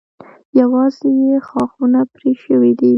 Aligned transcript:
یوازې 0.59 1.09
یې 1.21 1.33
ښاخونه 1.47 2.01
پرې 2.13 2.31
شوي 2.43 2.71
دي. 2.79 2.89